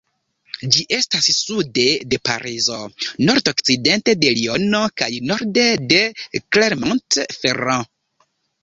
Ĝi 0.75 0.85
estas 0.95 1.27
sude 1.39 1.83
de 2.13 2.19
Parizo, 2.31 2.79
nordokcidente 3.27 4.17
de 4.25 4.35
Liono 4.41 4.83
kaj 5.03 5.11
norde 5.33 5.71
de 5.95 6.05
Clermont-Ferrand. 6.41 7.97